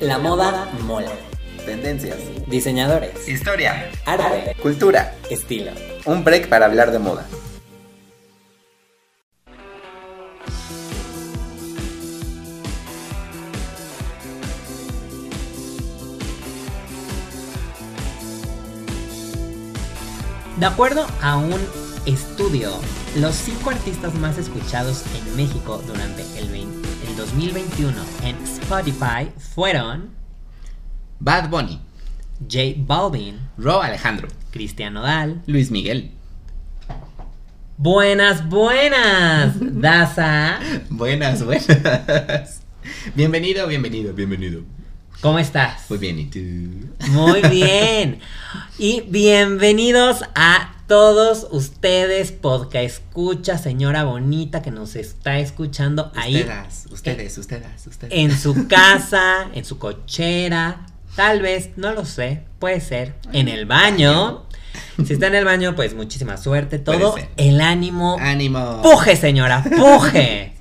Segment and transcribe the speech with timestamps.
[0.00, 1.10] La moda mola.
[1.64, 2.18] Tendencias.
[2.48, 3.26] Diseñadores.
[3.26, 3.90] Historia.
[4.04, 4.54] Arte.
[4.60, 5.14] Cultura.
[5.30, 5.72] Estilo.
[6.04, 7.26] Un break para hablar de moda.
[20.58, 21.58] De acuerdo a un
[22.04, 22.70] estudio,
[23.16, 28.36] los cinco artistas más escuchados en México durante el, 20 el 2021 en
[28.66, 30.10] Spotify fueron
[31.20, 31.80] Bad Bunny.
[32.50, 34.26] J Balvin, Ro Alejandro.
[34.50, 35.40] Cristian Nodal.
[35.46, 36.10] Luis Miguel.
[37.76, 40.58] Buenas, buenas, Daza.
[40.90, 42.62] Buenas, buenas.
[43.14, 44.62] Bienvenido, bienvenido, bienvenido.
[45.20, 45.88] ¿Cómo estás?
[45.88, 46.38] Muy bien, ¿y tú?
[47.10, 48.18] Muy bien.
[48.78, 56.36] Y bienvenidos a todos ustedes, podcast escucha, señora bonita que nos está escuchando ahí.
[56.36, 58.12] Ustedes, ustedes, ustedes, ustedes.
[58.12, 60.86] En su casa, en su cochera,
[61.16, 64.44] tal vez, no lo sé, puede ser, en el baño.
[65.04, 66.78] Si está en el baño, pues muchísima suerte.
[66.78, 68.16] Todo el ánimo.
[68.20, 68.80] Ánimo.
[68.82, 70.54] Puje, señora, puje.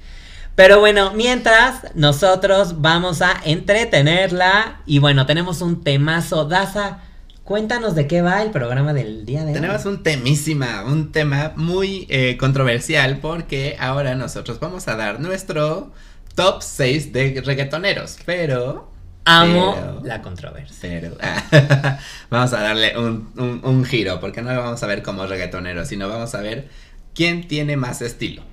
[0.56, 6.46] Pero bueno, mientras nosotros vamos a entretenerla y bueno, tenemos un temazo.
[6.46, 7.00] Daza,
[7.46, 9.54] cuéntanos de qué va el programa del día de hoy.
[9.54, 15.92] Tenemos un temísima, un tema muy eh, controversial porque ahora nosotros vamos a dar nuestro
[16.36, 18.92] top 6 de reggaetoneros, pero...
[19.28, 20.78] Amo pero- la controversia.
[20.82, 21.18] Pero
[22.30, 25.84] vamos a darle un, un- un giro, porque no lo vamos a ver como reggaetonero,
[25.86, 26.68] sino vamos a ver
[27.16, 28.44] quién tiene más estilo.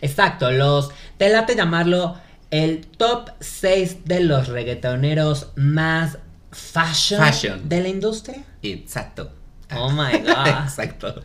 [0.00, 0.90] Exacto, los.
[1.18, 2.16] Te late llamarlo
[2.50, 6.18] el top 6 de los reggaetoneros más
[6.50, 7.68] fashion, Fashion.
[7.68, 8.44] de la industria.
[8.62, 9.32] Exacto.
[9.74, 10.46] Oh my god.
[10.64, 11.22] Exacto.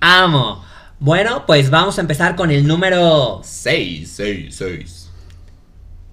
[0.00, 0.64] Amo.
[0.98, 5.10] Bueno, pues vamos a empezar con el número 6, 6, 6.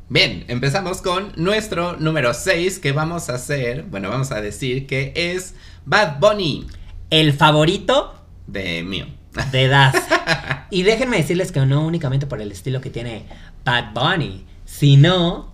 [0.10, 5.12] Bien, empezamos con nuestro número 6 que vamos a hacer, bueno, vamos a decir que
[5.14, 5.56] es
[5.86, 6.66] Bad Bunny
[7.10, 8.16] el favorito
[8.48, 9.08] de mío.
[9.52, 9.96] de Das.
[10.70, 13.26] y déjenme decirles que no únicamente por el estilo que tiene
[13.66, 15.54] Bad Bunny, sino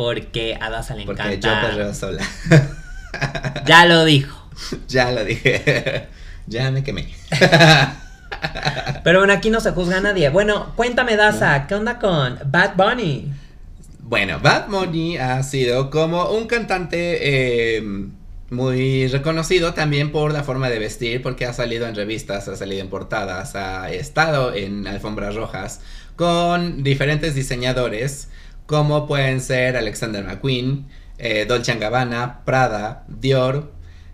[0.00, 1.60] porque a Daza le Porque yo encanta.
[1.60, 2.24] perreo sola.
[3.66, 4.48] Ya lo dijo.
[4.88, 6.08] ya lo dije.
[6.46, 7.06] ya me quemé.
[9.04, 10.30] Pero bueno, aquí no se juzga a nadie.
[10.30, 13.30] Bueno, cuéntame, Daza, ¿qué onda con Bad Bunny?
[13.98, 17.82] Bueno, Bad Bunny ha sido como un cantante eh,
[18.48, 22.80] muy reconocido también por la forma de vestir, porque ha salido en revistas, ha salido
[22.80, 25.82] en portadas, ha estado en alfombras rojas
[26.16, 28.28] con diferentes diseñadores,
[28.70, 30.86] como pueden ser Alexander McQueen,
[31.18, 33.72] eh, Dolce Gabbana, Prada, Dior,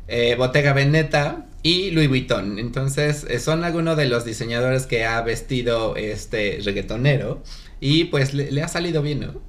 [0.08, 2.58] eh, Bottega Veneta y Louis Vuitton.
[2.58, 7.42] Entonces, eh, son algunos de los diseñadores que ha vestido este reggaetonero
[7.80, 9.42] y pues le, le ha salido bien, ¿no?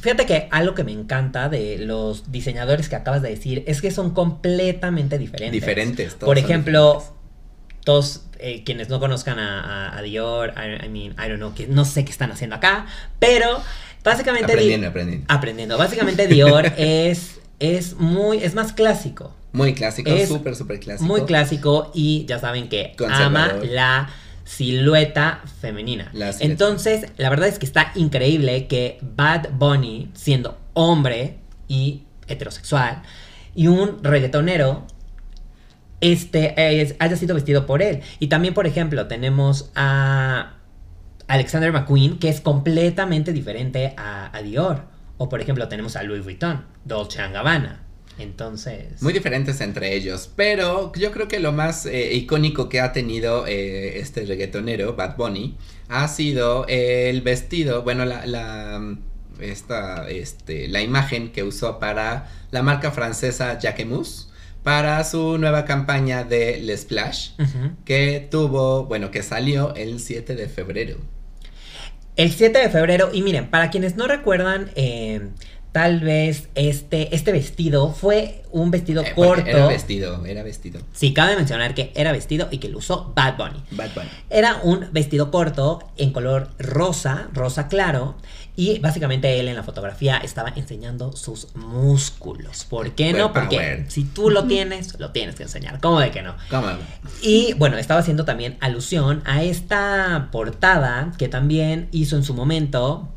[0.00, 3.92] Fíjate que algo que me encanta de los diseñadores que acabas de decir es que
[3.92, 5.52] son completamente diferentes.
[5.52, 6.16] Diferentes.
[6.16, 7.17] todos Por ejemplo.
[7.88, 11.54] Todos eh, quienes no conozcan a, a- a Dior, I, I mean, I don't know,
[11.54, 12.84] que no sé qué están haciendo acá,
[13.18, 13.62] pero
[14.04, 15.24] básicamente Di- aprendiendo, aprendiendo.
[15.28, 15.78] aprendiendo.
[15.78, 21.06] Básicamente Dior es es muy es más clásico, Muy clásico, súper, súper clásico.
[21.10, 24.10] muy clásico y ya saben que ama la
[24.44, 26.10] silueta femenina.
[26.12, 26.44] La silueta.
[26.52, 31.38] Entonces, la verdad es que está increíble que Bad Bunny, siendo hombre
[31.68, 33.02] y heterosexual,
[33.54, 34.86] y un reggaetonero,
[36.00, 38.00] este, es- haya sido vestido por él.
[38.18, 40.54] Y también, por ejemplo, tenemos a
[41.26, 44.84] Alexander McQueen, que es completamente diferente a, a Dior.
[45.16, 47.82] O, por ejemplo, tenemos a Louis Vuitton, Dolce Gabbana.
[48.18, 49.00] Entonces...
[49.00, 53.46] Muy diferentes entre ellos, pero yo creo que lo más eh, icónico que ha tenido
[53.46, 55.56] eh, este reggaetonero, Bad Bunny,
[55.88, 58.96] ha sido el vestido, bueno, la, la,
[59.40, 64.27] esta, este, la imagen que usó para la marca francesa Jacquemus,
[64.68, 67.30] para su nueva campaña de Le Splash,
[67.86, 70.98] que tuvo, bueno, que salió el 7 de febrero.
[72.16, 75.30] El 7 de febrero, y miren, para quienes no recuerdan, eh,
[75.78, 79.46] tal vez este, este vestido fue un vestido Eh, corto.
[79.46, 80.80] Era vestido, era vestido.
[80.92, 83.62] Sí, cabe mencionar que era vestido y que lo usó Bad Bunny.
[83.70, 84.08] Bad Bunny.
[84.28, 88.16] Era un vestido corto en color rosa, rosa claro,
[88.56, 92.64] y básicamente él en la fotografía estaba enseñando sus músculos.
[92.64, 93.32] ¿Por qué no?
[93.32, 93.84] Porque power.
[93.88, 95.78] si tú lo tienes, lo tienes que enseñar.
[95.80, 96.34] ¿Cómo de que no?
[96.50, 96.66] ¿Cómo?
[97.22, 103.10] Y bueno, estaba haciendo también alusión a esta portada que también hizo en su momento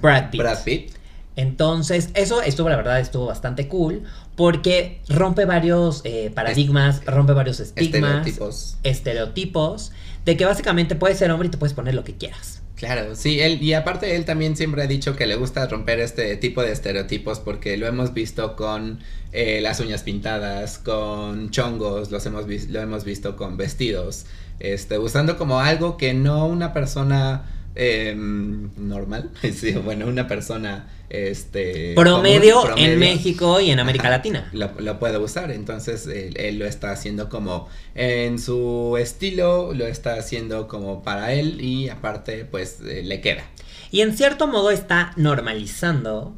[0.00, 0.40] Brad Pitt.
[0.40, 1.03] Brad Pitt.
[1.36, 4.02] Entonces, eso estuvo, la verdad, estuvo bastante cool
[4.36, 8.76] porque rompe varios eh, paradigmas, rompe varios estigmas, Estereotipos.
[8.82, 9.92] estereotipos,
[10.24, 12.62] de que básicamente puedes ser hombre y te puedes poner lo que quieras.
[12.76, 16.36] Claro, sí, él, y aparte él también siempre ha dicho que le gusta romper este
[16.36, 18.98] tipo de estereotipos porque lo hemos visto con
[19.32, 24.26] eh, las uñas pintadas, con chongos, los hemos lo hemos visto con vestidos,
[24.58, 31.94] este, usando como algo que no una persona eh, normal, sí, bueno, una persona este
[31.94, 34.50] promedio, en México y en América Latina.
[34.52, 40.66] Lo, puede usar, entonces él, lo está haciendo como en su estilo, lo está haciendo
[40.66, 43.44] como para él y aparte pues eh, le queda.
[43.90, 46.34] Y en cierto modo está normalizando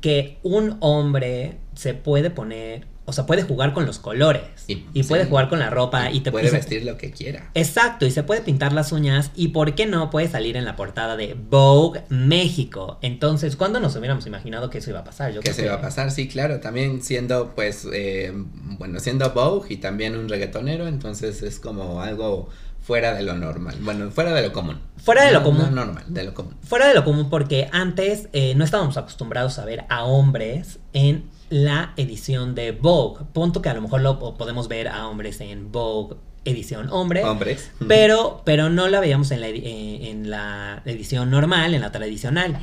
[0.00, 4.42] que un hombre se puede poner o sea, puede jugar con los colores.
[4.68, 6.12] Y, puede jugar con la ropa.
[6.12, 7.50] Y, te puede vestir lo que quiera.
[7.54, 9.32] Exacto, y se puede pintar las uñas.
[9.34, 13.00] Y por qué no puede salir en la portada de Vogue México.
[13.02, 15.32] Entonces, ¿cuándo nos hubiéramos imaginado que eso iba a pasar?
[15.32, 16.60] Yo que se iba a pasar, sí, claro.
[16.60, 18.32] También siendo, pues, eh,
[18.78, 20.86] bueno, siendo Vogue y también un reggaetonero.
[20.86, 22.48] Entonces es como algo
[22.80, 23.76] fuera de lo normal.
[23.80, 24.78] Bueno, fuera de lo común.
[24.98, 25.74] Fuera de lo común.
[25.74, 26.54] No normal, de lo común.
[26.62, 31.24] Fuera de lo común porque antes eh, no estábamos acostumbrados a ver a hombres en
[31.50, 33.24] la edición de Vogue.
[33.32, 37.24] Punto que a lo mejor lo podemos ver a hombres en Vogue edición hombre.
[37.24, 37.70] Hombres.
[37.86, 42.58] Pero, pero no la veíamos en la, eh, en la edición normal, en la tradicional.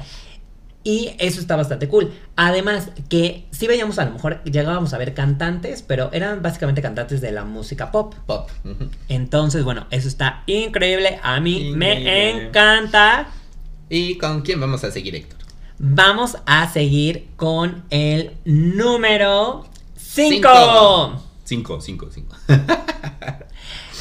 [0.84, 2.14] Y eso está bastante cool.
[2.38, 7.20] Además, que sí veíamos a lo mejor, llegábamos a ver cantantes, pero eran básicamente cantantes
[7.20, 8.16] de la música pop.
[8.26, 8.50] Pop.
[9.10, 11.20] Entonces, bueno, eso está increíble.
[11.24, 13.28] A mí me encanta.
[13.90, 15.47] ¿Y con quién vamos a seguir, Héctor?
[15.80, 21.24] Vamos a seguir con el número 5.
[21.44, 22.36] 5, 5, 5.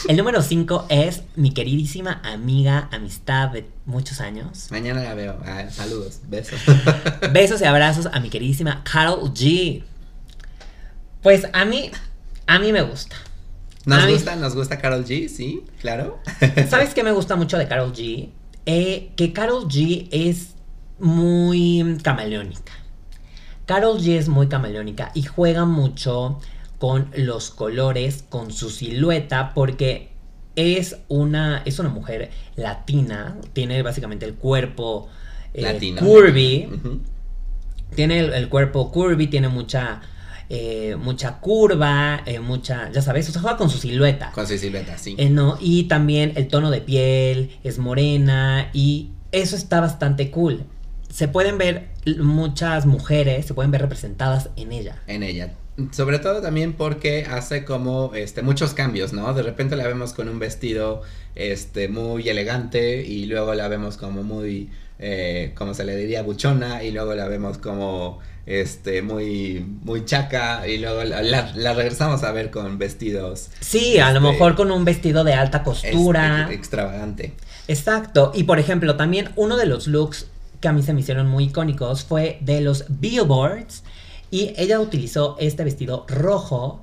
[0.09, 4.69] El número 5 es mi queridísima amiga, amistad de muchos años.
[4.71, 5.39] Mañana la veo.
[5.45, 6.61] Ah, saludos, besos.
[7.33, 9.83] besos y abrazos a mi queridísima Carol G.
[11.23, 11.91] Pues a mí,
[12.47, 13.17] a mí me gusta.
[13.85, 16.21] Nos gusta, nos gusta Carol G, sí, claro.
[16.71, 18.31] ¿Sabes qué me gusta mucho de Carol G?
[18.65, 20.56] Eh, que Carol G es
[20.99, 22.73] muy camaleónica.
[23.67, 26.39] Carol G es muy camaleónica y juega mucho
[26.79, 30.11] con los colores, con su silueta, porque
[30.55, 35.09] es una, es una mujer latina, tiene básicamente el cuerpo
[35.53, 36.69] eh, curvy,
[37.95, 40.01] tiene el, cuerpo curvy, tiene mucha...
[40.49, 44.31] Eh, mucha curva, eh, mucha, ya sabes, o sea, juega con su silueta.
[44.31, 45.17] Con su silueta, sí.
[45.29, 50.65] no, y también el tono de piel es morena y eso está bastante cool
[51.09, 51.89] se pueden ver
[52.19, 55.03] muchas mujeres, se pueden ver representadas en ella.
[55.07, 55.55] En ella.
[55.91, 59.35] Sobre todo también porque hace como este muchos cambios, ¿no?
[59.35, 61.03] De repente la vemos con un vestido
[61.35, 66.83] este muy elegante y luego la vemos como muy eh, como se le diría buchona
[66.83, 72.51] y luego la vemos como este muy muy chaca y luego la, regresamos a ver
[72.51, 77.35] con vestidos sí a lo este, mejor con un vestido de alta costura extravagante
[77.69, 80.29] exacto y por ejemplo también uno de los looks
[80.61, 83.83] que a mí se me hicieron muy icónicos fue de los Billboards.
[84.31, 86.83] Y ella utilizó este vestido rojo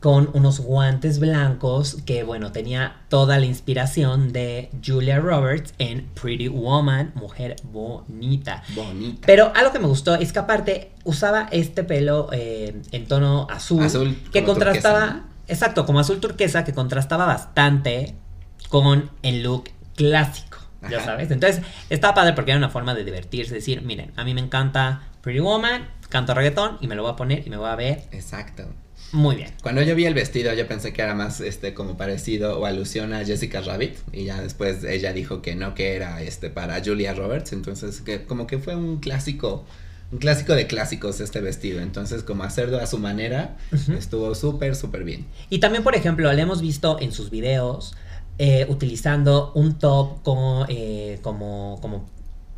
[0.00, 6.48] con unos guantes blancos que, bueno, tenía toda la inspiración de Julia Roberts en Pretty
[6.48, 8.62] Woman, mujer bonita.
[8.74, 9.26] Bonita.
[9.26, 13.82] Pero algo que me gustó es que aparte usaba este pelo eh, en tono azul.
[13.82, 14.16] Azul.
[14.32, 18.14] Que contrastaba, exacto, como azul turquesa, que contrastaba bastante
[18.68, 20.58] con el look clásico.
[20.88, 21.30] Ya sabes.
[21.30, 25.02] Entonces, está padre porque era una forma de divertirse, decir, miren, a mí me encanta
[25.22, 28.04] Pretty Woman, canto reggaetón y me lo voy a poner y me voy a ver.
[28.12, 28.64] Exacto.
[29.12, 29.50] Muy bien.
[29.62, 33.14] Cuando yo vi el vestido, yo pensé que era más este como parecido o alusión
[33.14, 33.96] a Jessica Rabbit.
[34.12, 37.52] Y ya después ella dijo que no, que era este para Julia Roberts.
[37.52, 39.64] Entonces, que como que fue un clásico.
[40.10, 41.80] Un clásico de clásicos este vestido.
[41.80, 43.56] Entonces, como hacerlo a su manera,
[43.96, 45.26] estuvo súper, súper bien.
[45.50, 47.94] Y también, por ejemplo, le hemos visto en sus videos
[48.38, 52.08] eh, utilizando un top como, eh, como, como,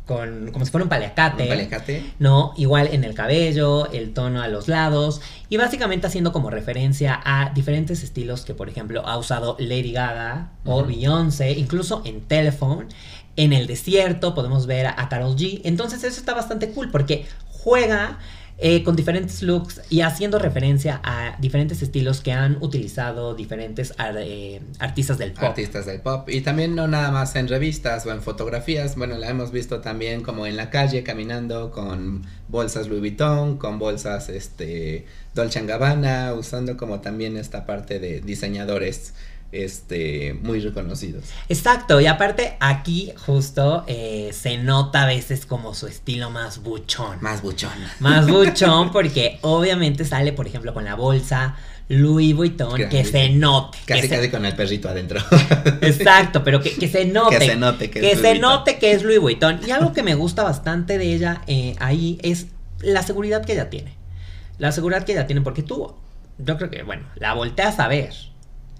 [0.05, 1.43] con, como si fuera un paliacate.
[1.43, 2.13] Un paliacate.
[2.19, 2.53] ¿No?
[2.55, 5.21] Igual en el cabello, el tono a los lados.
[5.49, 10.51] Y básicamente haciendo como referencia a diferentes estilos que, por ejemplo, ha usado Lady Gaga
[10.65, 12.87] o Beyoncé, incluso en Telephone.
[13.35, 15.61] En el desierto podemos ver a, a Carol G.
[15.63, 18.19] Entonces eso está bastante cool porque juega
[18.63, 24.61] eh, con diferentes looks y haciendo referencia a diferentes estilos que han utilizado diferentes eh,
[24.77, 25.45] artistas del pop.
[25.45, 26.29] Artistas del pop.
[26.29, 28.95] Y también no nada más en revistas o en fotografías.
[28.95, 33.79] Bueno, la hemos visto también como en la calle caminando con bolsas Louis Vuitton, con
[33.79, 39.15] bolsas este Dolce Gabbana, usando como también esta parte de diseñadores
[39.51, 41.25] este, muy reconocidos.
[41.49, 47.17] Exacto, y aparte aquí justo eh, se nota a veces como su estilo más buchón.
[47.21, 47.71] Más buchón.
[47.99, 51.55] Más buchón porque obviamente sale, por ejemplo, con la bolsa
[51.89, 53.77] Louis Vuitton, que se note.
[53.85, 55.19] Casi, que se- casi con el perrito adentro.
[55.81, 57.37] Exacto, pero que, que se note.
[57.37, 58.41] Que se note que es que Louis se Vuitton.
[58.49, 59.59] note que es Louis Vuitton.
[59.67, 62.47] Y algo que me gusta bastante de ella eh, ahí es
[62.79, 63.93] la seguridad que ella tiene.
[64.57, 65.93] La seguridad que ella tiene, porque tú,
[66.37, 68.13] yo creo que, bueno, la volteas a ver.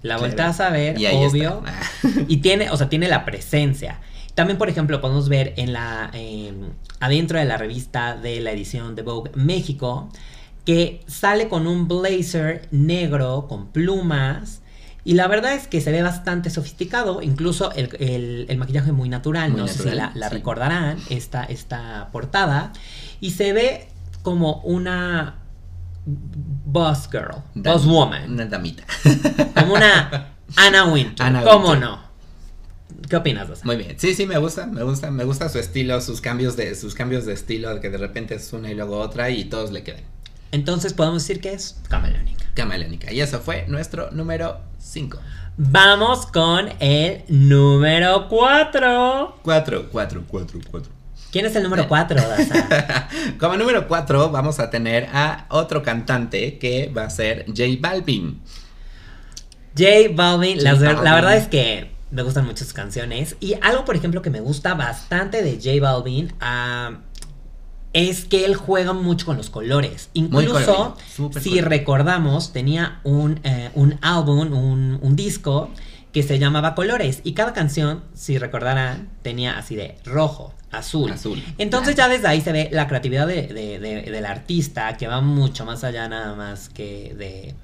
[0.02, 1.62] La volteas a ver, Y obvio.
[1.64, 2.20] está.
[2.28, 4.00] Y tiene, o sea, tiene la presencia.
[4.34, 6.52] También, por ejemplo, podemos ver en la eh,
[7.00, 10.08] adentro de la revista de la edición de Vogue México
[10.64, 14.60] que sale con un blazer negro con plumas.
[15.04, 19.08] Y la verdad es que se ve bastante sofisticado, incluso el, el- el maquillaje muy
[19.08, 20.34] natural, Muy no sé si natural, la, la sí.
[20.36, 22.72] recordarán, esta, esta portada.
[23.20, 23.88] Y se ve
[24.22, 25.38] como una
[26.72, 28.32] boss girl, Dam- boss woman.
[28.32, 28.84] Una damita.
[29.54, 31.26] Como una Anna Wintour.
[31.26, 32.00] Anna ¿Cómo no?
[33.08, 33.62] ¿Qué opinas de eso?
[33.64, 33.98] Muy bien.
[33.98, 37.26] Sí, sí, me gusta, me gusta, me gusta su estilo, sus cambios de, sus cambios
[37.26, 40.02] de estilo, que de repente es una y luego otra y todos le quedan.
[40.50, 42.44] Entonces podemos decir que es camaleónica.
[42.54, 43.12] Camaleónica.
[43.12, 45.18] Y eso fue nuestro número 5.
[45.56, 49.38] Vamos con el número 4.
[49.42, 50.92] 4, 4, 4, 4.
[51.32, 53.08] ¿Quién es el número 4, Daza?
[53.40, 58.42] Como número 4 vamos a tener a otro cantante que va a ser J Balvin.
[59.74, 63.36] J Balvin, J la verdad es que me gustan mucho sus canciones.
[63.40, 66.34] Y algo, por ejemplo, que me gusta bastante de J Balvin
[67.94, 70.10] es que él juega mucho con los colores.
[70.12, 70.98] Incluso,
[71.40, 75.70] si recordamos, tenía un, eh, un álbum, un, un disco
[76.12, 77.22] que se llamaba Colores.
[77.24, 81.12] Y cada canción, si recordarán, tenía así de rojo, azul.
[81.12, 81.42] Azul.
[81.58, 85.20] Entonces ya desde ahí se ve la creatividad de- de- de- del artista que va
[85.20, 87.54] mucho más allá nada más que de,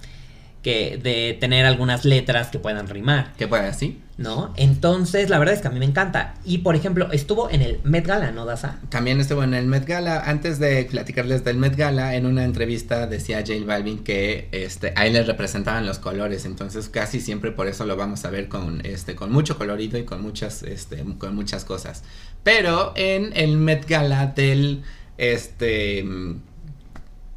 [0.63, 4.01] que de tener algunas letras que puedan rimar, ¿Qué puede así?
[4.19, 4.53] ¿no?
[4.57, 6.35] Entonces la verdad es que a mí me encanta.
[6.45, 8.81] Y por ejemplo, estuvo en el Met Gala, ¿no, Daza?
[8.89, 10.21] También estuvo en el Met Gala.
[10.21, 15.07] Antes de platicarles del Met Gala, en una entrevista decía J Balvin que este, a
[15.07, 16.45] él le representaban los colores.
[16.45, 20.05] Entonces casi siempre por eso lo vamos a ver con, este, con mucho colorido y
[20.05, 22.03] con muchas, este, con muchas cosas.
[22.43, 24.83] Pero en el Met Gala del,
[25.17, 26.05] este,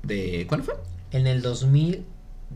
[0.02, 0.74] de, ¿cuándo fue?
[1.12, 1.44] En el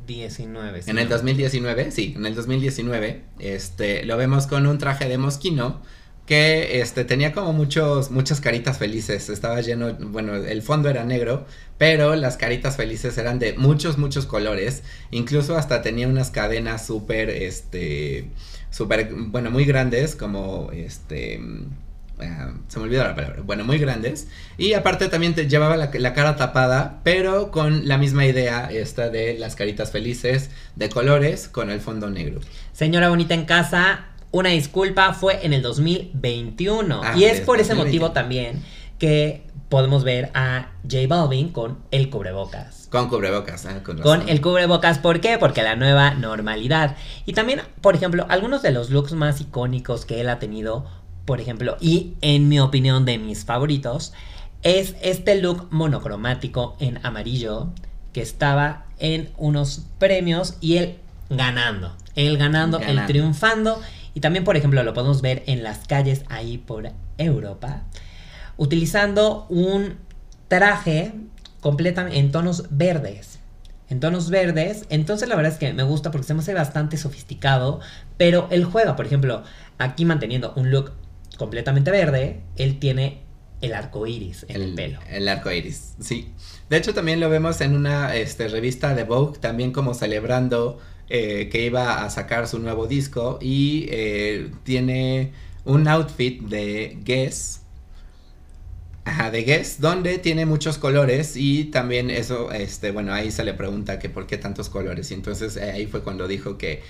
[0.05, 0.81] 2019.
[0.83, 5.07] si En el no- 2019, sí, en el 2019, este, lo vemos con un traje
[5.09, 5.81] de mosquino
[6.25, 11.45] que este, tenía como muchos, muchas caritas felices, estaba lleno, bueno, el fondo era negro,
[11.77, 14.81] pero las caritas felices eran de muchos, muchos colores,
[15.11, 18.29] incluso hasta tenía unas cadenas súper, este,
[18.71, 21.39] súper, bueno, muy grandes, como, este...
[22.19, 23.41] ah, se me olvidó la palabra.
[23.43, 24.27] Bueno, muy grandes.
[24.57, 29.09] Y aparte también te llevaba la, la cara tapada, pero con la misma idea esta
[29.09, 32.39] de las caritas felices de colores con el fondo negro.
[32.73, 37.01] Señora bonita en casa, una disculpa, fue en el 2021.
[37.03, 37.85] Ah, y es es por ese 2021.
[37.85, 38.63] motivo también
[38.99, 42.87] que podemos ver a J Balvin con el cubrebocas.
[42.91, 45.37] Con cubrebocas, ah, con Con el cubrebocas, ¿por qué?
[45.37, 46.95] Porque la nueva normalidad.
[47.25, 50.85] Y también, por ejemplo, algunos de los looks más icónicos que él ha tenido,
[51.25, 54.13] por ejemplo, y en mi opinión de mis favoritos,
[54.63, 57.69] es este look monocromático en amarillo
[58.13, 60.95] que estaba en unos premios y él
[61.29, 61.95] ganando.
[62.15, 63.81] Él ganando, él triunfando.
[64.13, 67.83] Y también, por ejemplo, lo podemos ver en las calles ahí por Europa,
[68.57, 69.97] utilizando un
[70.47, 71.13] traje
[71.59, 73.39] completamente en tonos verdes.
[73.89, 76.97] En tonos verdes, entonces la verdad es que me gusta porque se me hace bastante
[76.97, 77.81] sofisticado,
[78.17, 79.43] pero él juega, por ejemplo,
[79.77, 80.93] aquí manteniendo un look
[81.37, 83.21] completamente verde, él tiene
[83.61, 84.99] el arco iris en el, pelo.
[85.09, 86.33] El arco iris, sí.
[86.69, 91.49] De hecho, también lo vemos en una este, revista de Vogue, también como celebrando eh,
[91.51, 95.31] que iba a sacar su nuevo disco y eh, tiene
[95.63, 97.61] un outfit de Guess.
[99.07, 103.53] Ajá, de Guess, donde tiene muchos colores y también eso, este, bueno, ahí se le
[103.53, 106.81] pregunta que por qué tantos colores y entonces eh, ahí fue cuando dijo que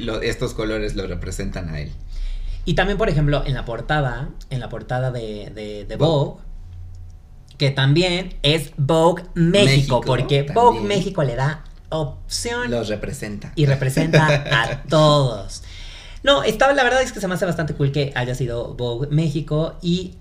[0.00, 1.92] lo- estos colores lo representan a él.
[2.64, 6.40] Y también, por ejemplo, en la portada, en la portada de, de, de Vogue,
[7.58, 10.54] que también es Vogue México, México, porque también.
[10.54, 13.52] Vogue México le da opción Los representa.
[13.56, 15.62] y representa a todos.
[16.22, 19.08] No, estaba, la verdad es que se me hace bastante cool que haya sido Vogue
[19.10, 20.14] México y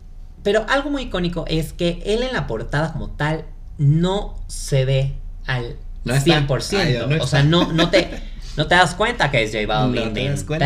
[0.44, 3.46] pero algo muy icónico es que él en la portada como tal
[3.78, 5.16] no se ve
[5.46, 6.40] al No está.
[6.48, 6.78] 100%.
[6.78, 8.10] Ay, no o sea, no, no, te,
[8.58, 10.66] no te das cuenta que es J Balvin No te das cuenta.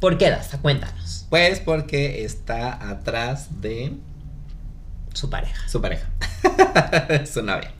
[0.00, 0.58] ¿Por qué, Dasta?
[0.58, 1.26] Cuéntanos.
[1.28, 3.92] Pues porque está atrás de
[5.12, 5.68] su pareja.
[5.68, 6.08] Su pareja.
[7.30, 7.72] su novia.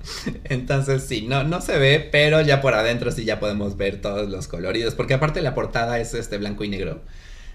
[0.44, 4.28] Entonces sí, no, no se ve, pero ya por adentro sí ya podemos ver todos
[4.28, 4.94] los coloridos.
[4.94, 7.00] Porque aparte la portada es este blanco y negro.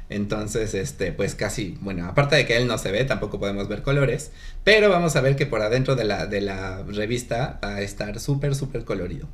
[0.09, 3.81] Entonces, este, pues casi, bueno, aparte de que él no se ve, tampoco podemos ver
[3.81, 4.31] colores,
[4.63, 8.19] pero vamos a ver que por adentro de la, de la revista va a estar
[8.19, 9.27] súper, súper colorido.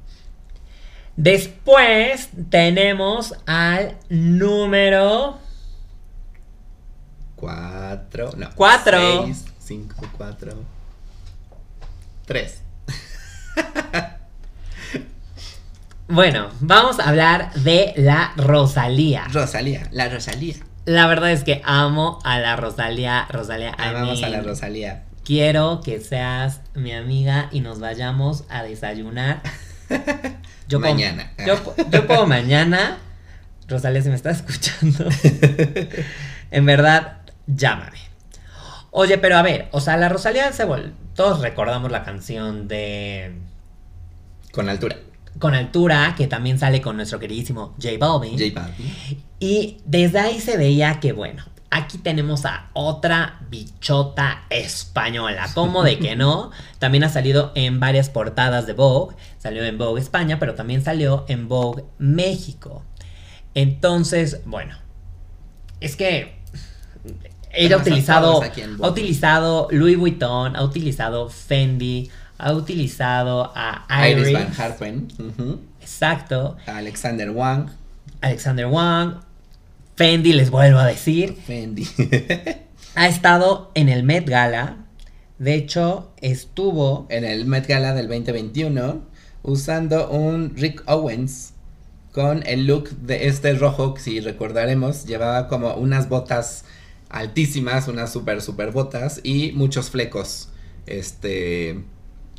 [1.15, 5.39] Después tenemos al número
[7.41, 8.50] Cuatro, no.
[8.53, 9.24] Cuatro.
[9.25, 10.53] Seis, cinco, cuatro,
[12.25, 12.62] tres.
[16.08, 19.30] Bueno, vamos a hablar de la Rosalía.
[19.32, 20.56] Rosalía, la Rosalía.
[20.84, 23.27] La verdad es que amo a la Rosalía.
[23.30, 25.06] Rosalía, Amamos a la Rosalía.
[25.24, 29.41] Quiero que seas mi amiga y nos vayamos a desayunar.
[30.79, 31.31] Mañana.
[31.45, 32.98] yo, yo puedo mañana.
[33.67, 35.05] Rosalía, si me estás escuchando.
[36.51, 37.17] en verdad,
[37.48, 38.00] llámame.
[38.91, 40.93] Oye, pero a ver, o sea, la Rosalía se vol...
[41.15, 43.33] Todos recordamos la canción de
[44.51, 44.98] Con altura.
[45.39, 48.38] Con Altura, que también sale con nuestro queridísimo J Balvin.
[48.38, 48.93] J Balvin.
[49.39, 55.50] Y desde ahí se veía que, bueno, aquí tenemos a otra bichota española.
[55.56, 56.51] ¿Cómo de que no?
[56.80, 59.16] También ha salido en varias portadas de Vogue.
[59.40, 62.84] Salió en Vogue España, pero también salió en Vogue México.
[63.56, 64.78] Entonces, bueno,
[65.80, 66.36] es que
[67.51, 68.42] ella ha a utilizado,
[68.82, 74.34] ha utilizado Louis Vuitton, ha utilizado Fendi, ha utilizado a Iris Iris.
[74.34, 75.08] Van Harpen.
[75.82, 76.58] Exacto.
[76.68, 77.70] Alexander Wang.
[78.22, 79.22] Alexander Wang.
[80.01, 81.36] Fendi, les vuelvo a decir.
[81.46, 81.88] Fendi.
[82.96, 84.88] Ha estado en el Met Gala.
[85.38, 87.05] De hecho, estuvo.
[87.12, 89.03] en el Met Gala del 2021
[89.43, 91.53] usando un Rick Owens
[92.12, 96.65] con el look de este rojo, que si recordaremos, llevaba como unas botas
[97.10, 100.50] altísimas, unas super super botas y muchos flecos.
[100.88, 101.79] Este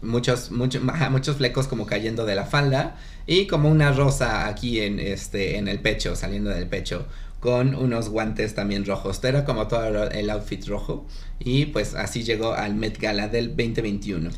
[0.02, 4.99] muchos muchos muchos flecos como cayendo de la falda y como una rosa aquí en
[4.99, 7.07] este en el pecho, saliendo del pecho
[7.43, 9.23] con unos guantes también rojos.
[9.25, 11.05] Era como todo el outfit rojo
[11.41, 14.31] y pues así llegó al Met Gala del 2021.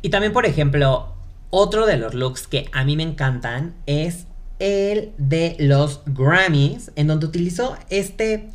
[0.00, 1.12] Y también, por ejemplo,
[1.50, 4.26] otro de los looks que a mí me encantan es
[4.60, 8.48] el de los Grammys, en donde utilizó este.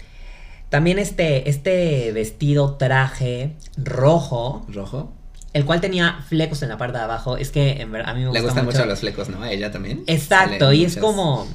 [0.70, 5.14] También este, este vestido traje rojo, Rojo.
[5.52, 7.36] el cual tenía flecos en la parte de abajo.
[7.36, 9.44] Es que en verdad a mí me Le gusta gustan mucho, mucho los flecos, ¿no?
[9.44, 10.04] A ella también.
[10.08, 11.46] Exacto, Salen y es como,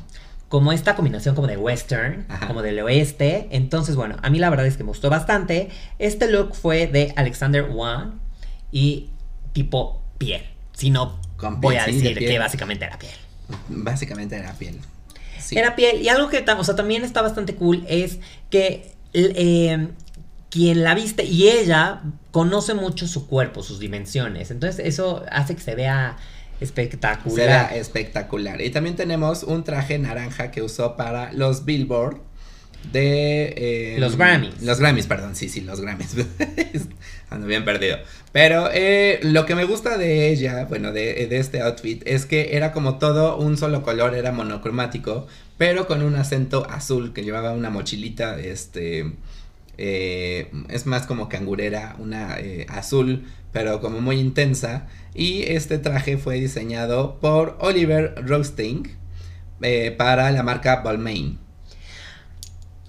[0.52, 2.46] como esta combinación como de western, Ajá.
[2.46, 3.48] como del oeste.
[3.52, 5.70] Entonces, bueno, a mí la verdad es que me gustó bastante.
[5.98, 8.20] Este look fue de Alexander Wang
[8.70, 9.08] y
[9.54, 10.42] tipo piel.
[10.74, 13.14] Si no, Con voy piel, a decir que básicamente era piel.
[13.70, 14.78] Básicamente era piel.
[15.40, 15.56] Sí.
[15.56, 16.02] Era piel.
[16.02, 18.18] Y algo que o sea, también está bastante cool es
[18.50, 19.88] que eh,
[20.50, 24.50] quien la viste y ella conoce mucho su cuerpo, sus dimensiones.
[24.50, 26.18] Entonces eso hace que se vea
[26.62, 27.36] espectacular.
[27.36, 28.60] Será espectacular.
[28.60, 32.16] Y también tenemos un traje naranja que usó para los Billboard
[32.92, 33.54] de...
[33.56, 34.62] eh, Los Grammys.
[34.62, 36.16] Los Grammys, perdón, sí, sí, los Grammys.
[37.30, 37.98] Ando bien perdido.
[38.32, 42.56] Pero eh, lo que me gusta de ella, bueno, de, de este outfit, es que
[42.56, 45.26] era como todo un solo color, era monocromático,
[45.58, 49.12] pero con un acento azul que llevaba una mochilita, este...
[49.78, 52.36] eh, es más como cangurera, una
[52.68, 54.86] azul, pero como muy intensa.
[55.14, 58.96] Y este traje fue diseñado por Oliver Roasting
[59.60, 61.38] eh, para la marca Balmain.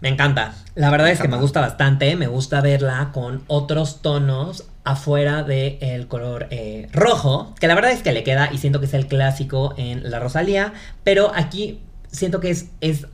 [0.01, 0.53] Me encanta.
[0.75, 2.15] La verdad Me es que me gusta bastante.
[2.15, 7.53] Me gusta verla con otros tonos afuera del color eh, rojo.
[7.59, 10.19] Que la verdad es que le queda y siento que es el clásico en la
[10.19, 10.73] Rosalía.
[11.05, 11.79] Pero aquí
[12.11, 13.07] siento que es, es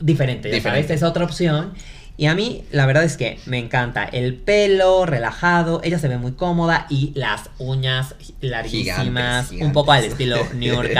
[0.00, 0.88] diferente, Diferente.
[0.88, 1.74] sabes, es otra opción.
[2.16, 6.18] Y a mí la verdad es que me encanta el pelo relajado, ella se ve
[6.18, 10.92] muy cómoda y las uñas larguísimas, Gigantes, un poco al estilo New York.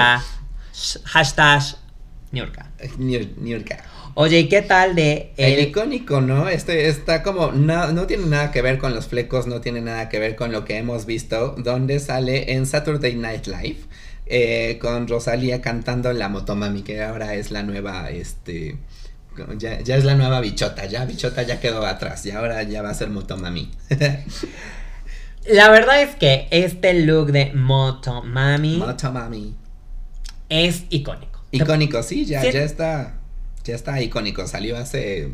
[1.05, 1.63] Hashtag.
[2.33, 3.83] New- New York.
[4.15, 6.49] Oye, ¿y qué tal de El el, icónico, ¿no?
[6.49, 10.09] Este está como, no, no tiene nada que ver con los flecos, no tiene nada
[10.11, 13.79] que ver con lo que hemos visto, donde sale en Saturday Night Live
[14.27, 18.77] eh, con Rosalía cantando la Motomami, que ahora es la nueva, este,
[19.59, 22.91] ya, ya es la nueva bichota, ya bichota ya quedó atrás, y ahora ya va
[22.91, 23.71] a ser Motomami.
[25.47, 29.57] La verdad es que este look de Moto Mami Motomami.
[30.49, 31.41] es icónico.
[31.51, 32.53] Icónico, sí, ya, Sí.
[32.53, 33.15] ya está,
[33.65, 35.33] ya está icónico, salió hace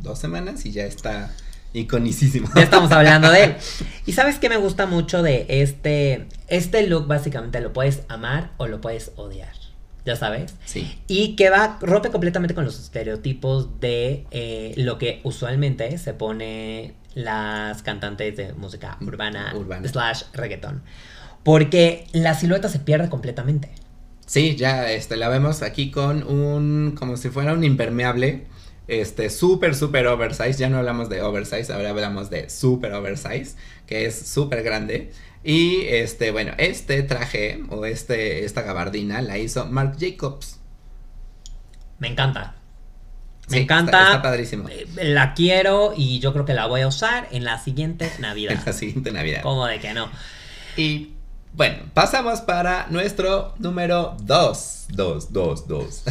[0.00, 1.30] dos semanas y ya está
[1.72, 2.48] iconicísimo.
[2.56, 3.56] Ya estamos hablando de él.
[4.06, 8.66] Y sabes qué me gusta mucho de este este look básicamente lo puedes amar o
[8.66, 9.52] lo puedes odiar.
[10.06, 10.54] Ya sabes.
[10.64, 10.98] Sí.
[11.08, 16.94] Y que va, rompe completamente con los estereotipos de eh, lo que usualmente se pone
[17.14, 19.88] las cantantes de música urbana, Urbana.
[19.88, 20.82] slash reggaeton.
[21.42, 23.70] Porque la silueta se pierde completamente.
[24.26, 28.46] Sí, ya este, la vemos aquí con un, como si fuera un impermeable,
[28.88, 34.06] este, súper, súper oversize, ya no hablamos de oversize, ahora hablamos de super oversize, que
[34.06, 35.12] es súper grande.
[35.48, 40.58] Y este, bueno, este traje o este, esta gabardina la hizo Marc Jacobs.
[42.00, 42.56] Me encanta.
[43.48, 43.92] Me Sí, encanta.
[43.92, 44.68] Está, está padrísimo.
[44.68, 48.54] Eh, La quiero y yo creo que la voy a usar en la siguiente Navidad.
[48.54, 49.42] En la siguiente Navidad.
[49.44, 50.10] ¿Cómo de que no?
[50.76, 51.12] Y
[51.52, 54.86] bueno, pasamos para nuestro número 2.
[54.88, 56.02] 2, 2, 2.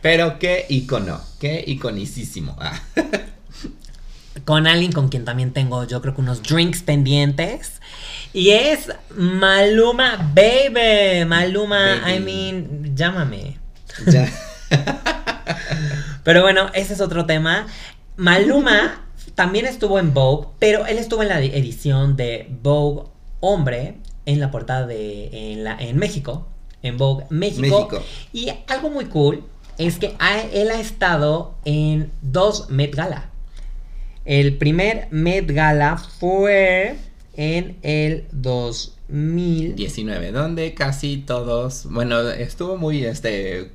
[0.00, 2.56] Pero qué icono, qué iconicísimo.
[4.44, 7.80] Con alguien con quien también tengo, yo creo que unos drinks pendientes.
[8.32, 11.24] Y es Maluma Baby.
[11.26, 12.16] Maluma, Baby.
[12.16, 13.58] I mean, llámame.
[14.06, 14.28] Ya.
[16.24, 17.66] Pero bueno, ese es otro tema.
[18.16, 19.02] Maluma
[19.34, 23.08] también estuvo en Vogue, pero él estuvo en la edición de Vogue
[23.40, 26.46] Hombre en la portada de en, la, en México,
[26.82, 27.60] en Vogue México.
[27.60, 28.02] México.
[28.32, 29.44] Y algo muy cool
[29.78, 30.14] es que
[30.52, 33.31] él ha estado en dos Met Gala.
[34.24, 36.94] El primer Met Gala fue
[37.34, 39.74] en el 2000.
[39.76, 43.70] 19, donde casi todos, bueno, estuvo muy, este,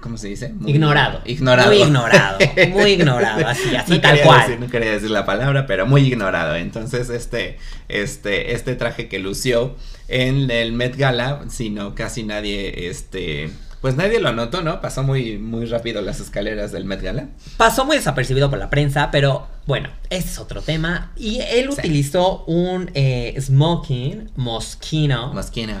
[0.00, 0.50] ¿cómo se dice?
[0.52, 1.20] Muy- Ignorado.
[1.24, 1.68] Ignorado.
[1.72, 2.38] Muy ignorado.
[2.70, 3.46] Muy ignorado.
[3.46, 4.40] Así, así No tal cual.
[4.46, 6.54] decir- no quería decir la palabra, pero muy ignorado.
[6.56, 7.58] Entonces, este,
[7.88, 9.74] este, este traje que lució
[10.06, 14.80] en el Met Gala, sino casi nadie, este, pues nadie lo notó, ¿no?
[14.80, 17.28] Pasó muy, muy rápido las escaleras del Met Gala.
[17.56, 21.12] Pasó muy desapercibido por la prensa, pero bueno, ese es otro tema.
[21.16, 21.78] Y él Sí.
[21.78, 25.32] utilizó un eh, smoking Moschino.
[25.32, 25.74] Moschino.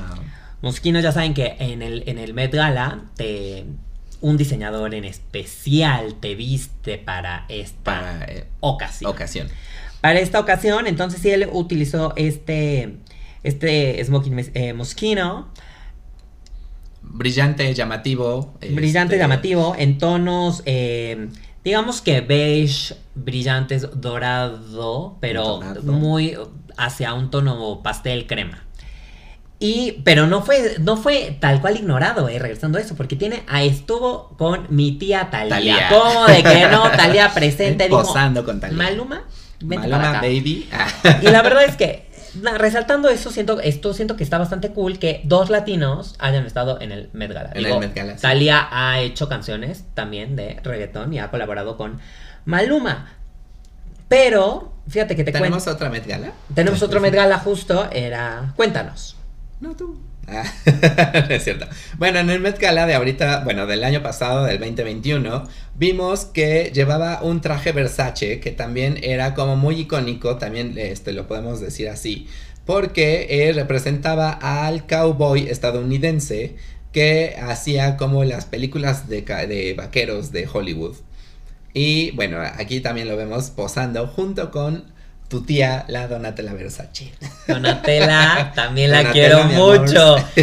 [0.62, 3.64] Moschino, ya saben que en el, en el Met Gala, te-
[4.20, 9.10] un diseñador en especial te viste para esta Para eh, ocasión.
[9.10, 9.48] ocasión.
[10.00, 12.96] Para esta ocasión, entonces sí, él utilizó este,
[13.42, 15.48] este smoking eh, Moschino.
[17.10, 18.54] Brillante, llamativo.
[18.60, 21.28] Brillante, este, llamativo, en tonos, eh,
[21.64, 25.92] digamos que beige, brillantes, dorado, pero Entonado.
[25.92, 26.36] muy
[26.76, 28.64] hacia un tono pastel crema.
[29.60, 33.42] Y, pero no fue, no fue tal cual ignorado, eh, regresando a eso, porque tiene,
[33.48, 35.48] a, estuvo con mi tía Talía.
[35.56, 35.88] Talía.
[35.88, 36.88] ¿Cómo de que no?
[36.96, 38.78] Talía presente, Posando con Talía.
[38.78, 39.24] Maluma,
[39.58, 40.20] vente Maluma, para acá.
[40.20, 40.68] baby.
[41.22, 42.07] Y la verdad es que,
[42.42, 46.80] na- resaltando eso, siento, esto siento que está bastante cool que dos latinos hayan estado
[46.80, 47.50] en el Met Gala.
[47.54, 48.22] En el Met Gala, sí.
[48.22, 52.00] Thalía ha hecho canciones también de reggaetón y ha colaborado con
[52.44, 53.12] Maluma.
[54.08, 55.76] Pero, fíjate que te ¿Tenemos cuento.
[55.76, 56.32] otra Met Gala?
[56.54, 58.52] Tenemos otro Met Gala justo, era...
[58.56, 59.16] Cuéntanos.
[59.60, 60.00] No, tú.
[61.28, 61.66] Es cierto.
[61.98, 66.70] Bueno, en el Met Gala de ahorita, bueno, del año pasado, del 2021, vimos que
[66.74, 71.88] llevaba un traje Versace que también era como muy icónico, también este, lo podemos decir
[71.88, 72.28] así,
[72.66, 76.56] porque eh, representaba al cowboy estadounidense
[76.92, 80.96] que hacía como las películas de vaqueros de Hollywood.
[81.74, 84.84] Y bueno, aquí también lo vemos posando junto con
[85.28, 87.12] tu tía, la Donatella Versace.
[87.46, 90.16] Donatella, también la Donatella, quiero mucho.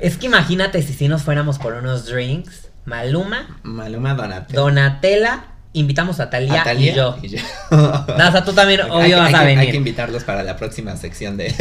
[0.00, 2.68] es que imagínate si sí nos fuéramos por unos drinks.
[2.84, 4.60] Maluma, Maluma Donatella.
[4.60, 7.16] Donatella, invitamos a Talía, A Thalía y yo.
[7.22, 7.38] y yo.
[7.70, 9.58] No, o sea, tú también, obvio, que- vas hay a que- venir.
[9.60, 11.54] Hay que invitarlos para la próxima sección de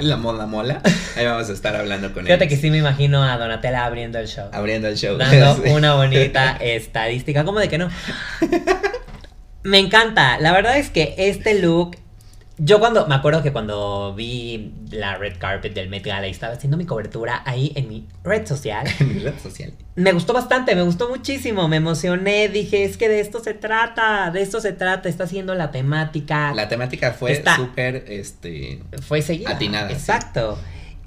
[0.00, 0.82] La Moda Mola.
[1.16, 2.60] Ahí vamos a estar hablando con Fíjate que ellos.
[2.62, 4.48] sí me imagino a Donatella abriendo el show.
[4.52, 5.16] Abriendo el show.
[5.16, 5.70] Dando Sí.
[5.70, 7.42] una bonita estadística.
[7.44, 7.88] ¿Cómo de que no?
[9.62, 10.38] Me encanta.
[10.38, 11.96] La verdad es que este look.
[12.58, 13.06] Yo cuando.
[13.06, 16.84] Me acuerdo que cuando vi la red carpet del Met Gala y estaba haciendo mi
[16.84, 18.86] cobertura ahí en mi red social.
[19.00, 19.72] En mi red social.
[19.94, 21.68] Me gustó bastante, me gustó muchísimo.
[21.68, 22.48] Me emocioné.
[22.48, 24.30] Dije, es que de esto se trata.
[24.30, 25.08] De esto se trata.
[25.08, 26.52] Está haciendo la temática.
[26.54, 28.82] La temática fue súper, este...
[29.02, 29.50] fue seguida.
[29.50, 30.12] Atinada, sí.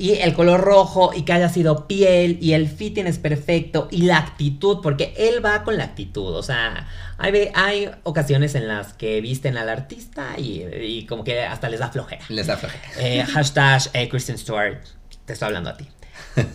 [0.03, 4.01] Y el color rojo y que haya sido piel y el fitting es perfecto y
[4.01, 6.35] la actitud, porque él va con la actitud.
[6.35, 11.43] O sea, hay, hay ocasiones en las que visten al artista y, y como que
[11.43, 12.25] hasta les da flojera.
[12.27, 12.83] Les da flojera.
[12.97, 14.83] Eh, hashtag eh, Kristen Stewart,
[15.23, 15.87] te estoy hablando a ti.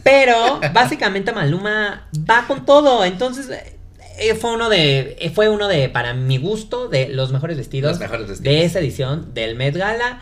[0.03, 3.03] Pero básicamente Maluma va con todo.
[3.03, 3.49] Entonces
[4.19, 8.01] eh, fue uno de, fue uno de, para mi gusto, de los mejores vestidos, Los
[8.01, 8.45] mejores vestidos.
[8.45, 10.21] de esa edición del Met Gala.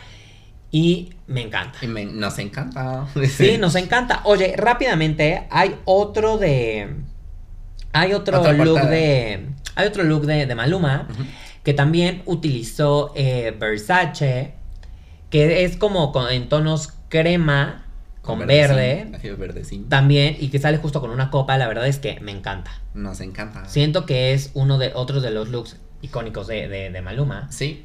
[0.71, 1.79] Y me encanta.
[1.81, 3.07] Y me- nos encanta.
[3.29, 4.21] Sí, nos encanta.
[4.25, 6.93] Oye, rápidamente, hay otro de.
[7.93, 8.89] Hay otro Otra look portada.
[8.91, 9.45] de.
[9.75, 11.07] Hay otro look de, de Maluma
[11.63, 14.53] que también utilizó eh, Versace,
[15.29, 17.85] que es como con- en tonos crema
[18.21, 19.07] con, verde.
[19.37, 19.87] verdecín.
[19.89, 22.71] También, y que sale justo con una copa, la verdad es que me encanta.
[22.93, 23.65] Nos encanta.
[23.65, 27.47] Siento que es uno de otros de los looks icónicos de, de- de Maluma.
[27.51, 27.83] Sí.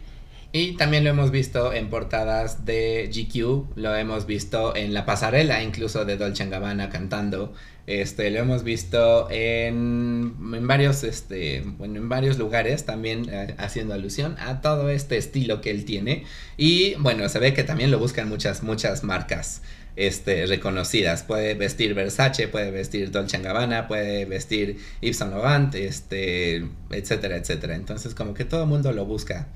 [0.55, 5.62] Y también lo hemos visto en portadas de GQ, lo hemos visto en la pasarela
[5.62, 7.55] incluso de Dolce Gabbana cantando.
[7.87, 13.95] Este, lo hemos visto en, en varios, este, bueno, en varios lugares también eh, haciendo
[13.95, 16.25] alusión a todo este estilo que él tiene.
[16.59, 19.62] Y bueno, se ve que también lo buscan muchas, muchas marcas
[19.97, 21.23] este, reconocidas.
[21.23, 27.75] Puede vestir Versace, puede vestir Dolce Gabbana, puede vestir Yves Saint Laurent, este, etcétera, etcétera.
[27.75, 29.49] Entonces como que todo el mundo lo busca.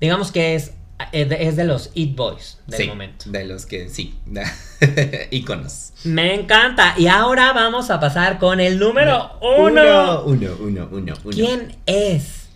[0.00, 0.72] Digamos que es,
[1.12, 3.30] es de los It Boys del Sí, momento.
[3.30, 4.14] De los que sí,
[5.30, 5.92] íconos.
[6.04, 6.94] Me encanta.
[6.96, 9.64] Y ahora vamos a pasar con el número uno.
[9.66, 11.30] Uno, uno, uno, uno, uno.
[11.30, 12.48] ¿Quién es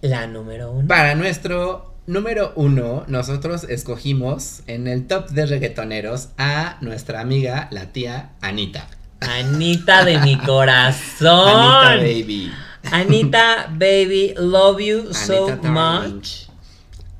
[0.00, 0.88] la número uno?
[0.88, 7.92] Para nuestro número uno, nosotros escogimos en el top de reggaetoneros a nuestra amiga, la
[7.92, 8.88] tía Anita.
[9.20, 11.48] Anita de mi corazón.
[11.48, 12.52] Anita Baby.
[12.90, 16.49] Anita, baby, love you so Anita much.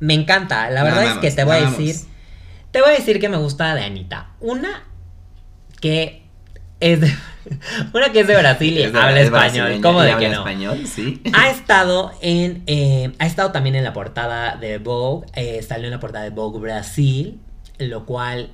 [0.01, 0.69] Me encanta.
[0.71, 1.97] La verdad es que te voy a decir.
[2.71, 4.31] Te voy a decir que me gusta de Anita.
[4.41, 4.85] Una
[5.81, 6.23] que
[6.81, 7.13] es de,
[7.93, 9.81] una que es de Brasil y Es habla es español.
[9.83, 10.39] ¿Cómo de que no?
[10.39, 11.23] español, sí.
[11.35, 12.63] Ha estado en.
[12.67, 15.27] eh, ha estado también en la portada de Vogue.
[15.35, 17.41] eh, salió en la portada de Vogue Brasil.
[17.79, 18.51] Lo cual.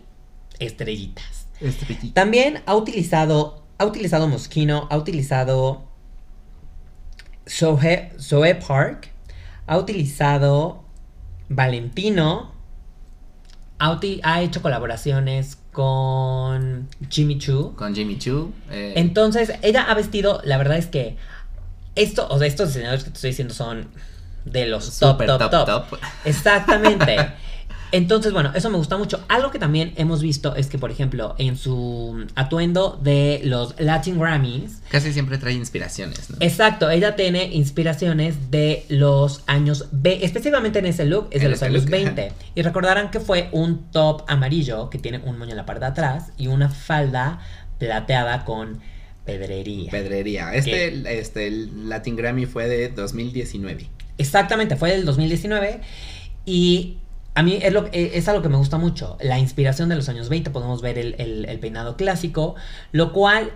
[0.58, 1.46] Estrellitas.
[2.14, 3.62] También ha utilizado.
[3.78, 4.88] Ha utilizado Moschino.
[4.90, 5.84] Ha utilizado.
[7.48, 9.10] Zoe, Zoe Park.
[9.66, 10.84] Ha utilizado.
[11.48, 12.52] Valentino.
[13.78, 17.74] Ha, uti- ha hecho colaboraciones con Jimmy Choo.
[17.76, 18.52] Con Jimmy Choo.
[18.70, 21.16] eh, Entonces, ella ha vestido, la verdad es que
[21.94, 23.88] esto, o sea, estos diseñadores que te estoy diciendo son
[24.46, 27.16] de los top, super top, top, Exactamente.
[27.92, 29.24] Entonces, bueno, eso me gusta mucho.
[29.28, 34.18] Algo que también hemos visto es que, por ejemplo, en su atuendo de los Latin
[34.18, 36.36] Grammys, Casi siempre trae inspiraciones, ¿no?
[36.40, 41.62] exacto, ella tiene inspiraciones de los años, ve- específicamente en ese look, es de los
[41.62, 42.32] años look, 20.
[42.54, 45.86] Y recordarán que fue un top amarillo que tiene un moño en la parte de
[45.92, 47.40] atrás y una falda
[47.78, 48.80] plateada con
[49.24, 49.90] pedrería.
[49.90, 50.54] Pedrería.
[50.54, 53.88] Este, este, el Latin Grammy fue de 2019.
[54.18, 55.80] Exactamente, fue del 2019
[56.46, 56.98] y
[57.36, 59.16] a mí es, lo, eh, es algo que me gusta mucho.
[59.20, 62.56] La inspiración de los años 20, podemos ver el, el- el peinado clásico,
[62.92, 63.52] lo cual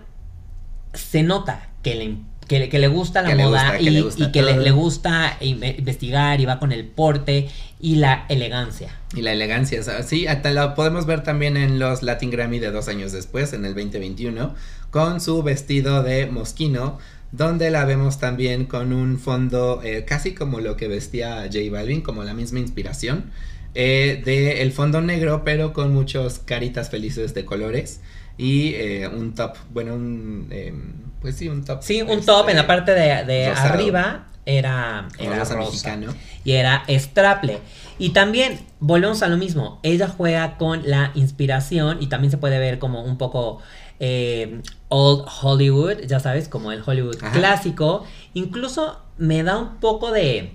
[0.94, 2.16] se nota que le,
[2.48, 4.42] que, le- que le gusta la Que le moda gusta, y, le gusta y que
[4.42, 7.48] le, gusta in- investigar y va con el porte
[7.80, 8.94] y la elegancia.
[9.16, 12.88] Y la elegancia, sí, hasta lo podemos ver también en los Latin Grammy de dos
[12.88, 14.54] años después, en el 2021,
[14.90, 16.98] con su vestido de mosquino,
[17.32, 22.02] donde la vemos también con un fondo eh, casi como lo que vestía J Balvin,
[22.02, 23.30] como la misma inspiración,
[23.74, 28.00] eh, de el fondo negro, pero con muchos caritas felices de colores
[28.36, 30.72] y eh, un top, bueno, un, eh,
[31.20, 31.82] pues sí, un top.
[31.82, 35.70] Sí, un este, top en la parte de, arriba era, era rosa rosa.
[35.70, 36.14] mexicano.
[36.42, 37.58] y era straple.
[37.98, 42.58] Y también volvemos a lo mismo, ella juega con la inspiración y también se puede
[42.58, 43.60] ver como un poco
[44.00, 47.32] eh, old Hollywood, ya sabes, como el Hollywood Ajá.
[47.32, 48.04] clásico.
[48.32, 50.54] Incluso me da un poco de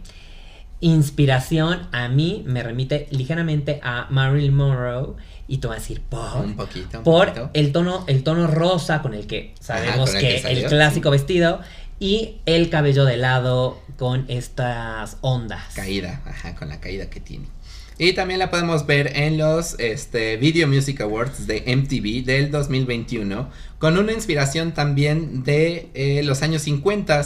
[0.81, 5.15] inspiración a mí, me remite ligeramente a Marilyn Monroe
[5.47, 7.49] y te voy a decir por Un poquito, un por poquito.
[7.53, 11.09] el tono, el tono rosa con el que sabemos el que, que salió, el clásico
[11.09, 11.17] sí.
[11.17, 11.59] vestido
[11.99, 15.73] y el cabello de lado con estas ondas.
[15.75, 17.45] Caída, ajá, con la caída que tiene.
[17.97, 23.49] Y también la podemos ver en los este, Video Music Awards de MTV del 2021,
[23.79, 27.21] con una inspiración también de eh, los años 50.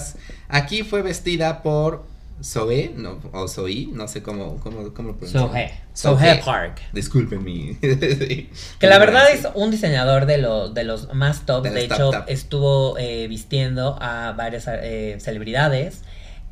[0.47, 2.05] Aquí fue vestida por
[2.43, 5.27] Zoe, no, o Zoe, no sé cómo, cómo, cómo lo.
[5.27, 6.79] Sohe, Sohe Park.
[6.93, 7.77] Discúlpenme.
[7.81, 8.49] Sí.
[8.79, 9.39] Que la verdad Sí.
[9.39, 11.63] es un diseñador de, los de los más top.
[11.63, 12.23] De De, hecho, top, top.
[12.27, 16.01] estuvo eh, vistiendo a varias eh, celebridades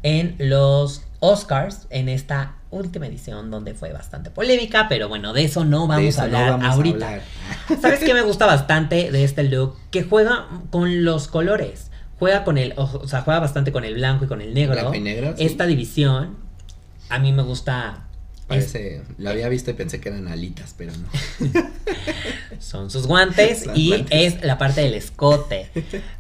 [0.04, 5.64] en los Oscars en esta última edición donde fue bastante polémica, pero bueno, de eso
[5.66, 7.06] no vamos eso a no hablar a ahorita.
[7.08, 7.22] hablar.
[7.82, 9.76] ¿Sabes qué me gusta bastante de este look?
[9.90, 11.90] Que juega con los colores.
[12.20, 14.74] Juega con el, o sea, juega bastante con el blanco y con el negro.
[14.74, 15.46] Blanco y negro, sí.
[15.46, 16.36] Esta división
[17.10, 18.04] a mí me gusta.
[18.42, 21.08] es- Parece, lo había visto y pensé que eran alitas, pero no.
[22.60, 24.36] son sus guantes Son y guantes.
[24.36, 25.70] es la parte del escote.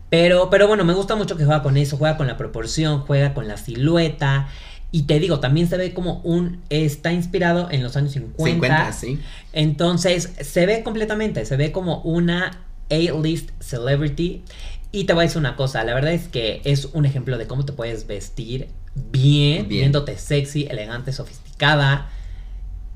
[0.10, 3.34] Pero, pero bueno, me gusta mucho que juega con eso, juega con la proporción, juega
[3.34, 4.48] con la silueta.
[4.92, 6.62] Y te digo, también se ve como un.
[6.70, 8.46] Está inspirado en los años 50.
[8.54, 9.20] 50, sí.
[9.52, 14.44] Entonces, se ve completamente, se ve como una A-list celebrity.
[14.92, 17.46] Y te voy a decir una cosa, la verdad es que es un ejemplo de
[17.48, 19.82] cómo te puedes vestir bien, Bien.
[19.82, 22.10] viéndote sexy, elegante, sofisticada.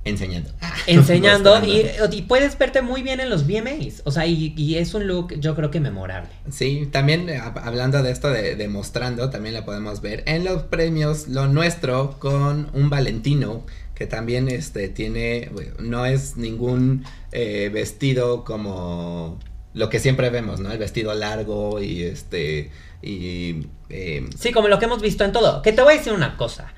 [0.03, 0.49] enseñando.
[0.87, 2.15] enseñando Mostrando.
[2.15, 4.01] y, y puedes verte muy bien en los VMAs.
[4.05, 6.29] O sea, y, y es un look yo creo que memorable.
[6.49, 10.43] Sí, también eh, hab- hablando de esto de, de mostrando, también la podemos ver en
[10.43, 17.69] los premios Lo Nuestro con un Valentino que también este tiene, no es ningún eh,
[17.71, 19.37] vestido como
[19.73, 20.71] lo que siempre vemos, ¿no?
[20.71, 25.61] El vestido largo y este y eh, Sí, como lo que hemos visto en todo.
[25.61, 26.73] Que te voy a decir una cosa.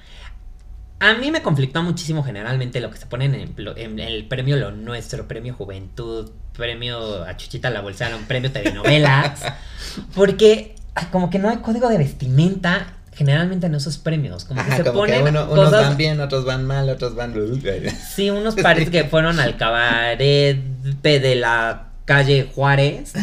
[0.99, 4.55] A mí me conflictó muchísimo generalmente lo que se pone en el, en el premio
[4.55, 9.41] Lo Nuestro, premio Juventud, premio a Chuchita la Bolsera, un premio telenovelas.
[10.15, 10.75] porque
[11.11, 14.45] como que no hay código de vestimenta generalmente en esos premios.
[14.45, 15.87] Como que ajá, se como que ponen uno- unos cosas...
[15.89, 17.33] van bien, otros van mal, otros van
[18.15, 20.57] Sí, unos parece que fueron al cabaret
[21.01, 23.13] de la calle Juárez.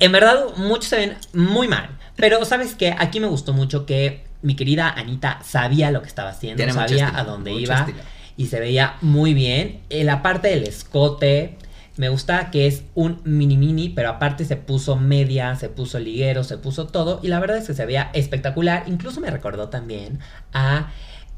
[0.00, 1.88] En verdad, muchos se ven muy mal.
[2.16, 2.94] Pero, ¿sabes qué?
[2.98, 7.06] Aquí me gustó mucho que mi querida Anita sabía lo que estaba haciendo, Tiene sabía
[7.06, 7.98] estilo, a dónde iba estilo.
[8.36, 9.80] y se veía muy bien.
[9.90, 11.56] En la parte del escote,
[11.96, 16.44] me gusta que es un mini mini, pero aparte se puso media, se puso liguero,
[16.44, 17.20] se puso todo.
[17.22, 18.84] Y la verdad es que se veía espectacular.
[18.86, 20.20] Incluso me recordó también
[20.52, 20.90] a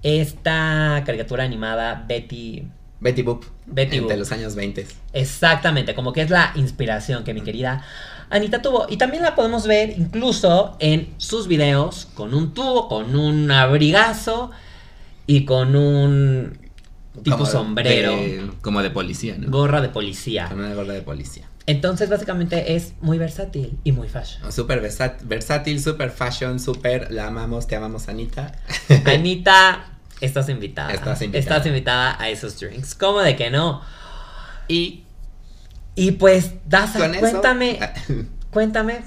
[0.03, 2.69] esta caricatura animada Betty.
[3.01, 3.45] Betty Boop.
[3.67, 4.13] Betty de Boop.
[4.17, 4.87] los años 20.
[5.13, 7.85] Exactamente, como que es la inspiración que mi querida
[8.31, 8.87] Anita tuvo.
[8.89, 14.51] Y también la podemos ver incluso en sus videos con un tubo, con un abrigazo
[15.27, 16.59] y con un
[17.23, 19.51] tipo Como sombrero, de- como de policía, ¿no?
[19.51, 20.47] gorra de policía.
[20.49, 21.49] Con una gorra de policía.
[21.67, 24.51] Entonces básicamente es muy versátil y muy fashion.
[24.53, 28.53] Súper versátil, súper fashion, súper la amamos, te amamos, Anita.
[29.05, 30.93] Anita, estás invitada.
[30.93, 31.41] Estás invitada.
[31.57, 32.95] Estás invitada a esos drinks.
[32.95, 33.83] ¿Cómo de que no?
[34.69, 35.05] Y
[35.95, 37.21] Y pues, Daza, con eso.
[37.21, 37.79] cuéntame,
[38.51, 39.01] cuéntame,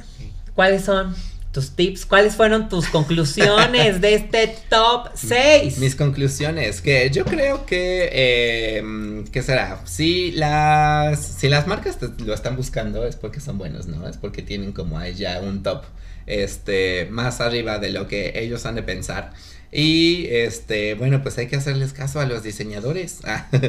[0.55, 1.15] ¿cuáles son
[1.53, 2.05] tus tips?
[2.05, 5.77] ¿Cuáles fueron tus conclusiones de este top 6?
[5.79, 9.81] Mis conclusiones, que yo creo que, eh, ¿qué será?
[9.85, 14.07] Si las, si las marcas te- lo están buscando es porque son buenos, ¿no?
[14.07, 15.83] Es porque tienen como ahí ya un top,
[16.25, 19.33] este, más arriba de lo que ellos han de pensar.
[19.71, 23.19] Y, este, bueno, pues hay que hacerles caso a los diseñadores.
[23.23, 23.47] Ah,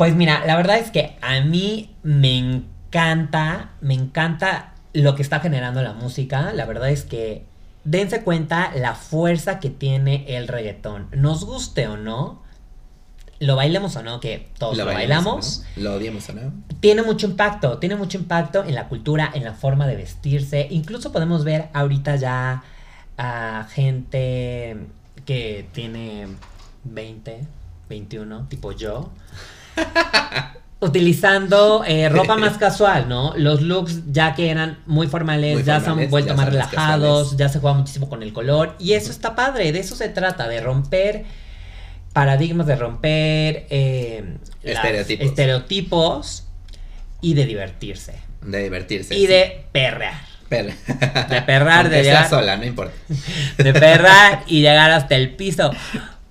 [0.00, 5.40] Pues mira, la verdad es que a mí me encanta, me encanta lo que está
[5.40, 6.54] generando la música.
[6.54, 7.44] La verdad es que
[7.84, 11.08] dense cuenta la fuerza que tiene el reggaetón.
[11.12, 12.42] Nos guste o no,
[13.40, 15.66] lo bailemos o no, que todos lo, bailamos.
[15.76, 15.82] ¿no?
[15.82, 16.50] Lo odiamos o no.
[16.80, 20.66] tiene mucho impacto, tiene mucho impacto en la cultura, en la forma de vestirse.
[20.70, 22.64] Incluso podemos ver ahorita ya
[23.22, 24.76] a gente
[25.26, 26.26] que tiene
[26.84, 27.40] 20,
[27.90, 29.10] 21, tipo yo,
[30.80, 33.34] utilizando eh, ropa más casual, ¿no?
[33.36, 37.36] Los looks ya que eran muy formales, Muy ya se han vuelto más relajados, casuales.
[37.36, 40.48] ya se juega muchísimo con el color y eso está padre, de eso se trata,
[40.48, 41.24] de romper
[42.14, 45.26] paradigmas, de romper eh, Estereotipos.
[45.26, 46.44] estereotipos
[47.20, 49.14] y de divertirse De divertirse.
[49.14, 49.26] y sí.
[49.26, 52.92] de perrear, Per- de perrar, Aunque de llegar, sola, no importa.
[53.56, 55.70] de perrar y llegar hasta el piso.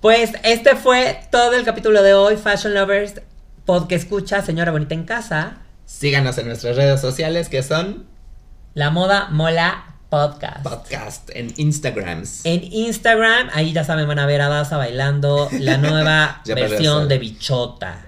[0.00, 3.20] Pues este fue todo el capítulo de hoy, Fashion Lovers,
[3.64, 8.06] podcast escucha, señora bonita en casa, Síganos en nuestras redes sociales que son
[8.74, 10.62] La Moda Mola Podcast.
[10.62, 12.42] podcast en Instagrams.
[12.44, 17.18] En Instagram, ahí ya saben, van a ver a Daza bailando la nueva versión de
[17.18, 18.06] Bichota.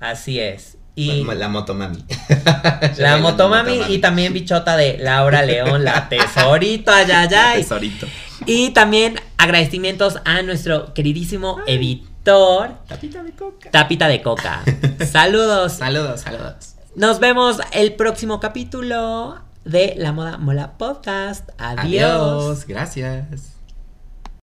[0.00, 0.76] Así es.
[0.96, 2.04] Y La motomami.
[2.98, 7.62] la Motomami y también Bichota de Laura León, la tesorito, ay, ay, ay.
[7.62, 8.06] Tesorito.
[8.46, 13.70] Y también agradecimientos a nuestro queridísimo editor, Tapita de coca.
[13.70, 14.62] Tapita de Coca.
[15.10, 15.74] Saludos.
[15.74, 16.74] Saludos, saludos.
[16.94, 21.50] Nos vemos el próximo capítulo de La Moda Mola Podcast.
[21.58, 21.84] Adiós.
[21.84, 22.66] Adiós.
[22.66, 23.53] Gracias.